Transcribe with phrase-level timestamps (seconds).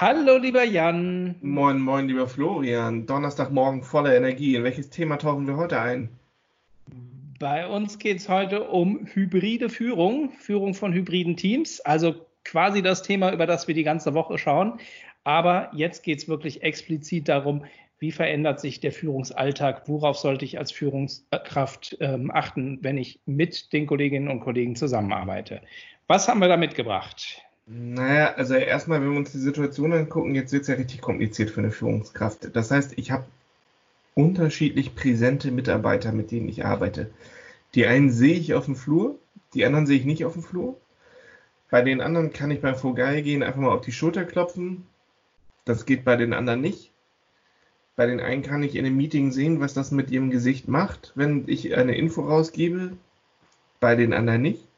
[0.00, 1.36] Hallo, lieber Jan.
[1.42, 3.06] Moin, moin, lieber Florian.
[3.06, 4.56] Donnerstagmorgen voller Energie.
[4.56, 6.08] In welches Thema tauchen wir heute ein?
[7.38, 13.02] Bei uns geht es heute um hybride Führung, Führung von hybriden Teams, also quasi das
[13.02, 14.80] Thema, über das wir die ganze Woche schauen.
[15.24, 17.64] Aber jetzt geht es wirklich explizit darum,
[17.98, 19.88] wie verändert sich der Führungsalltag?
[19.88, 25.60] Worauf sollte ich als Führungskraft ähm, achten, wenn ich mit den Kolleginnen und Kollegen zusammenarbeite?
[26.08, 27.42] Was haben wir da mitgebracht?
[27.66, 31.50] Naja, also erstmal, wenn wir uns die Situation angucken, jetzt wird es ja richtig kompliziert
[31.50, 32.54] für eine Führungskraft.
[32.54, 33.24] Das heißt, ich habe
[34.14, 37.10] unterschiedlich präsente Mitarbeiter, mit denen ich arbeite.
[37.74, 39.18] Die einen sehe ich auf dem Flur,
[39.54, 40.78] die anderen sehe ich nicht auf dem Flur.
[41.70, 44.86] Bei den anderen kann ich beim Vorbei gehen einfach mal auf die Schulter klopfen.
[45.64, 46.90] Das geht bei den anderen nicht.
[47.96, 51.12] Bei den einen kann ich in einem Meeting sehen, was das mit ihrem Gesicht macht,
[51.14, 52.96] wenn ich eine Info rausgebe.
[53.80, 54.68] Bei den anderen nicht.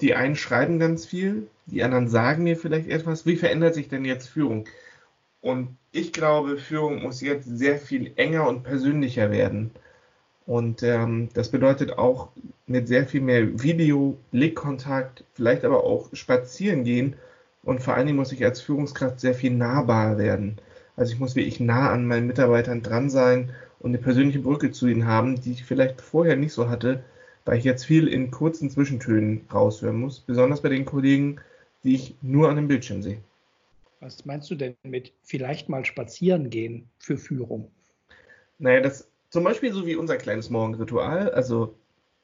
[0.00, 3.26] Die einen schreiben ganz viel, die anderen sagen mir vielleicht etwas.
[3.26, 4.66] Wie verändert sich denn jetzt Führung?
[5.40, 9.70] Und ich glaube, Führung muss jetzt sehr viel enger und persönlicher werden.
[10.46, 12.28] Und ähm, das bedeutet auch
[12.66, 17.16] mit sehr viel mehr Video, Blickkontakt, vielleicht aber auch spazieren gehen.
[17.62, 20.58] Und vor allen Dingen muss ich als Führungskraft sehr viel nahbar werden.
[20.96, 23.50] Also ich muss wirklich nah an meinen Mitarbeitern dran sein
[23.80, 27.02] und eine persönliche Brücke zu ihnen haben, die ich vielleicht vorher nicht so hatte,
[27.46, 31.40] weil ich jetzt viel in kurzen Zwischentönen raushören muss, besonders bei den Kollegen,
[31.84, 33.18] die ich nur an dem Bildschirm sehe.
[34.00, 37.70] Was meinst du denn mit vielleicht mal spazieren gehen für Führung?
[38.58, 41.74] Naja, das zum Beispiel so wie unser kleines Morgenritual, also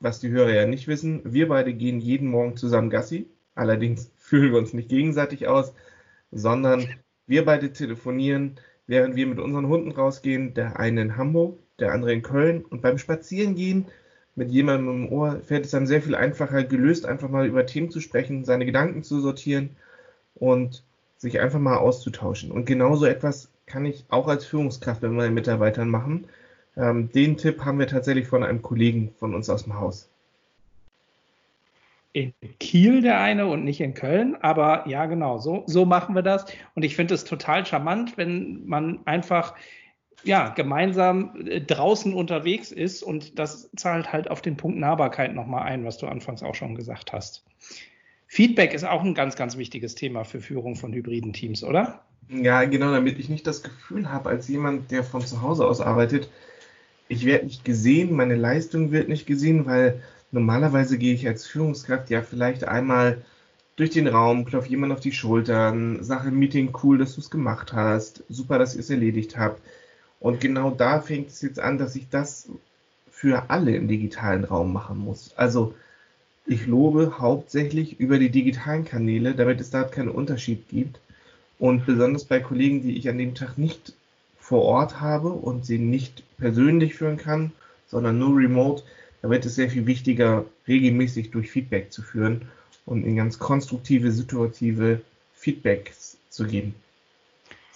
[0.00, 4.52] was die Hörer ja nicht wissen, wir beide gehen jeden Morgen zusammen Gassi, allerdings fühlen
[4.52, 5.74] wir uns nicht gegenseitig aus,
[6.32, 6.88] sondern
[7.26, 12.12] wir beide telefonieren, während wir mit unseren Hunden rausgehen, der eine in Hamburg, der andere
[12.12, 12.64] in Köln.
[12.64, 13.86] Und beim Spazierengehen
[14.40, 17.90] mit jemandem im Ohr fällt es einem sehr viel einfacher, gelöst einfach mal über Themen
[17.90, 19.76] zu sprechen, seine Gedanken zu sortieren
[20.34, 20.82] und
[21.18, 22.50] sich einfach mal auszutauschen.
[22.50, 26.24] Und genauso etwas kann ich auch als Führungskraft mit meinen Mitarbeitern machen.
[26.74, 30.08] Ähm, den Tipp haben wir tatsächlich von einem Kollegen von uns aus dem Haus
[32.12, 34.36] in Kiel der eine und nicht in Köln.
[34.40, 36.44] Aber ja, genau, so, so machen wir das.
[36.74, 39.54] Und ich finde es total charmant, wenn man einfach
[40.24, 45.62] ja, gemeinsam äh, draußen unterwegs ist und das zahlt halt auf den Punkt Nahbarkeit nochmal
[45.62, 47.44] ein, was du anfangs auch schon gesagt hast.
[48.26, 52.04] Feedback ist auch ein ganz, ganz wichtiges Thema für Führung von hybriden Teams, oder?
[52.28, 55.80] Ja, genau, damit ich nicht das Gefühl habe, als jemand, der von zu Hause aus
[55.80, 56.30] arbeitet,
[57.08, 60.00] ich werde nicht gesehen, meine Leistung wird nicht gesehen, weil
[60.30, 63.24] normalerweise gehe ich als Führungskraft ja vielleicht einmal
[63.74, 67.72] durch den Raum, klopfe jemand auf die Schultern, im Meeting, cool, dass du es gemacht
[67.72, 69.60] hast, super, dass ihr es erledigt habt.
[70.20, 72.48] Und genau da fängt es jetzt an, dass ich das
[73.10, 75.32] für alle im digitalen Raum machen muss.
[75.36, 75.74] Also
[76.46, 81.00] ich lobe hauptsächlich über die digitalen Kanäle, damit es da keinen Unterschied gibt.
[81.58, 83.94] Und besonders bei Kollegen, die ich an dem Tag nicht
[84.38, 87.52] vor Ort habe und sie nicht persönlich führen kann,
[87.86, 88.82] sondern nur remote,
[89.22, 92.48] da wird es sehr viel wichtiger, regelmäßig durch Feedback zu führen
[92.86, 95.02] und in ganz konstruktive, situative
[95.34, 96.74] Feedbacks zu geben.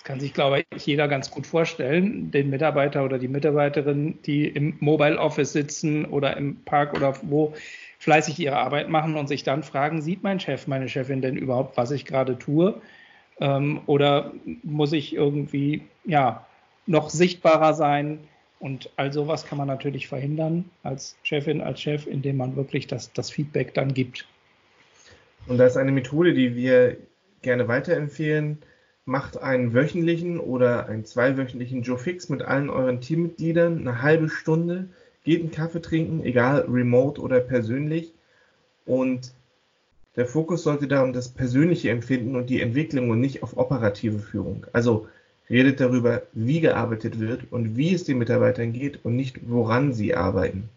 [0.05, 4.47] Das kann sich, glaube ich, jeder ganz gut vorstellen, den Mitarbeiter oder die Mitarbeiterin, die
[4.47, 7.55] im Mobile Office sitzen oder im Park oder wo
[8.01, 11.79] fleißig ihre Arbeit machen und sich dann fragen, sieht mein Chef, meine Chefin denn überhaupt,
[11.79, 12.83] was ich gerade tue?
[13.41, 14.33] Ähm, oder
[14.63, 16.45] muss ich irgendwie ja
[16.85, 18.19] noch sichtbarer sein?
[18.61, 23.11] Und all sowas kann man natürlich verhindern als Chefin, als Chef, indem man wirklich das,
[23.15, 24.27] das Feedback dann gibt.
[25.47, 26.99] Und da ist eine Methode, die wir
[27.41, 28.59] gerne weiterempfehlen.
[29.07, 34.89] Macht einen wöchentlichen oder einen zweiwöchentlichen Joe Fix mit allen euren Teammitgliedern, eine halbe Stunde,
[35.25, 38.13] geht einen Kaffee trinken, egal remote oder persönlich.
[38.87, 39.33] Und
[40.17, 44.21] der Fokus sollte da um das persönliche Empfinden und die Entwicklung und nicht auf operative
[44.21, 44.67] Führung.
[44.73, 45.09] Also
[45.51, 50.15] redet darüber, wie gearbeitet wird und wie es den Mitarbeitern geht und nicht, woran sie
[50.15, 50.69] arbeiten.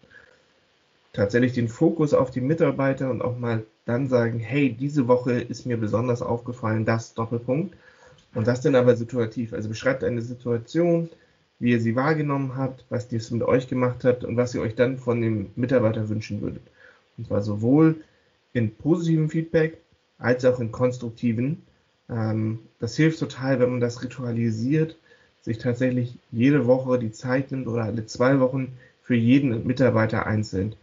[1.12, 5.66] Tatsächlich den Fokus auf die Mitarbeiter und auch mal dann sagen, hey, diese Woche ist
[5.66, 7.74] mir besonders aufgefallen, das Doppelpunkt.
[8.34, 9.52] Und das dann aber situativ.
[9.52, 11.08] Also beschreibt eine Situation,
[11.58, 14.74] wie ihr sie wahrgenommen habt, was dies mit euch gemacht hat und was ihr euch
[14.74, 16.62] dann von dem Mitarbeiter wünschen würdet.
[17.16, 17.96] Und zwar sowohl
[18.52, 19.78] in positivem Feedback
[20.18, 21.62] als auch in konstruktiven.
[22.08, 24.96] Ähm, das hilft total, wenn man das ritualisiert,
[25.42, 30.74] sich tatsächlich jede Woche die Zeit nimmt oder alle zwei Wochen für jeden Mitarbeiter einzeln.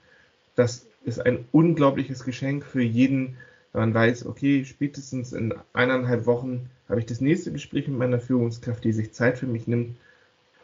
[0.56, 3.38] Das ist ein unglaubliches Geschenk für jeden,
[3.76, 8.22] wenn man weiß, okay, spätestens in eineinhalb Wochen habe ich das nächste Gespräch mit meiner
[8.22, 9.98] Führungskraft, die sich Zeit für mich nimmt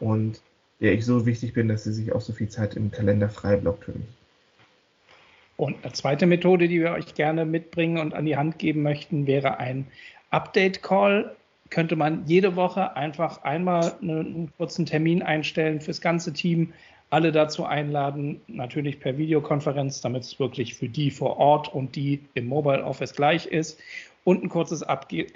[0.00, 0.40] und
[0.80, 3.56] der ich so wichtig bin, dass sie sich auch so viel Zeit im Kalender frei
[3.56, 4.08] blockt für mich.
[5.58, 9.26] Und eine zweite Methode, die wir euch gerne mitbringen und an die Hand geben möchten,
[9.26, 9.86] wäre ein
[10.30, 11.36] Update-Call
[11.68, 16.72] könnte man jede Woche einfach einmal einen kurzen Termin einstellen fürs ganze Team,
[17.12, 22.20] alle dazu einladen, natürlich per Videokonferenz, damit es wirklich für die vor Ort und die
[22.32, 23.78] im Mobile Office gleich ist
[24.24, 25.34] und ein kurzes Update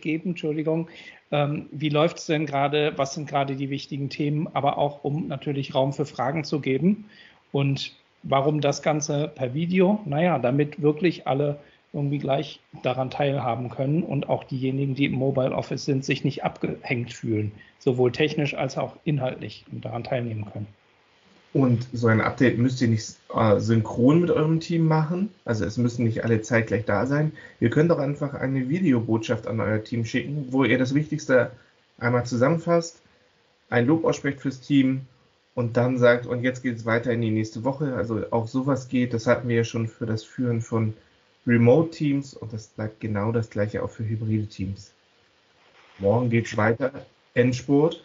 [0.00, 0.88] geben, Entschuldigung.
[1.30, 2.94] Ähm, wie läuft es denn gerade?
[2.96, 4.48] Was sind gerade die wichtigen Themen?
[4.54, 7.04] Aber auch, um natürlich Raum für Fragen zu geben.
[7.52, 10.00] Und warum das Ganze per Video?
[10.06, 11.58] Naja, damit wirklich alle
[11.92, 16.44] irgendwie gleich daran teilhaben können und auch diejenigen, die im Mobile Office sind, sich nicht
[16.44, 20.68] abgehängt fühlen, sowohl technisch als auch inhaltlich und daran teilnehmen können.
[21.52, 25.30] Und so ein Update müsst ihr nicht äh, synchron mit eurem Team machen.
[25.44, 27.32] Also es müssen nicht alle zeitgleich da sein.
[27.58, 31.50] Ihr könnt auch einfach eine Videobotschaft an euer Team schicken, wo ihr das Wichtigste
[31.98, 33.02] einmal zusammenfasst,
[33.68, 35.02] ein Lob aussprecht fürs Team
[35.54, 37.96] und dann sagt, und jetzt geht es weiter in die nächste Woche.
[37.96, 39.12] Also auch sowas geht.
[39.12, 40.94] Das hatten wir ja schon für das Führen von
[41.46, 44.92] Remote-Teams und das bleibt genau das gleiche auch für hybride Teams.
[45.98, 47.06] Morgen geht es weiter.
[47.34, 48.04] Endspurt.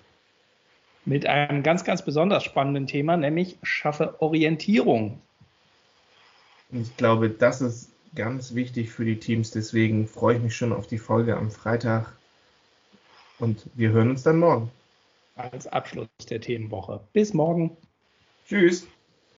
[1.05, 5.21] Mit einem ganz, ganz besonders spannenden Thema, nämlich schaffe Orientierung.
[6.71, 9.51] Und ich glaube, das ist ganz wichtig für die Teams.
[9.51, 12.17] Deswegen freue ich mich schon auf die Folge am Freitag.
[13.39, 14.71] Und wir hören uns dann morgen.
[15.35, 17.01] Als Abschluss der Themenwoche.
[17.13, 17.75] Bis morgen.
[18.47, 18.87] Tschüss.